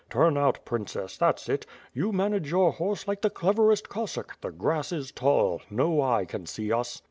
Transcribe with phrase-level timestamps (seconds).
[0.09, 4.91] Turn out, princess; that's it; you manage your horse like the cleverest Cossack; the grass
[4.91, 6.99] is tall; no eye can see us."